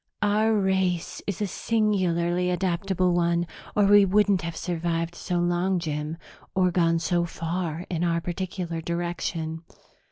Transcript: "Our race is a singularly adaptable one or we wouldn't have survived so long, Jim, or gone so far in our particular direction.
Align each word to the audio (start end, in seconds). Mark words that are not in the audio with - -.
"Our 0.23 0.55
race 0.55 1.21
is 1.27 1.43
a 1.43 1.45
singularly 1.45 2.49
adaptable 2.49 3.13
one 3.13 3.45
or 3.75 3.85
we 3.85 4.03
wouldn't 4.03 4.41
have 4.41 4.55
survived 4.57 5.13
so 5.13 5.37
long, 5.37 5.77
Jim, 5.77 6.17
or 6.55 6.71
gone 6.71 6.97
so 6.97 7.23
far 7.25 7.85
in 7.87 8.03
our 8.03 8.19
particular 8.19 8.81
direction. 8.81 9.61